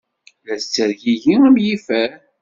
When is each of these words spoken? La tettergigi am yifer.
La 0.45 0.55
tettergigi 0.61 1.33
am 1.47 1.55
yifer. 1.63 2.09